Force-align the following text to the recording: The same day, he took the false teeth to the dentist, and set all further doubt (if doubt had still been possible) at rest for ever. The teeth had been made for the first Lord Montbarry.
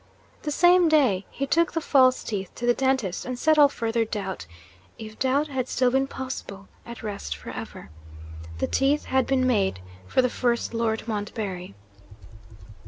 The 0.41 0.49
same 0.51 0.89
day, 0.89 1.27
he 1.29 1.45
took 1.45 1.73
the 1.73 1.79
false 1.79 2.23
teeth 2.23 2.51
to 2.55 2.65
the 2.65 2.73
dentist, 2.73 3.23
and 3.23 3.37
set 3.37 3.59
all 3.59 3.67
further 3.69 4.03
doubt 4.03 4.47
(if 4.97 5.19
doubt 5.19 5.49
had 5.49 5.67
still 5.69 5.91
been 5.91 6.07
possible) 6.07 6.67
at 6.87 7.03
rest 7.03 7.35
for 7.37 7.51
ever. 7.51 7.91
The 8.57 8.65
teeth 8.65 9.05
had 9.05 9.27
been 9.27 9.45
made 9.45 9.79
for 10.07 10.23
the 10.23 10.27
first 10.27 10.73
Lord 10.73 11.07
Montbarry. 11.07 11.75